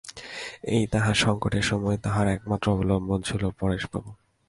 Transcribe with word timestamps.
এই 0.75 0.83
তাহার 0.87 1.15
সংকটের 1.15 1.65
সময় 1.71 1.97
তাহার 1.97 2.27
একমাত্র 2.27 2.65
অবলম্বন 2.73 3.19
ছিল 3.21 3.43
পরেশবাবু। 3.59 4.09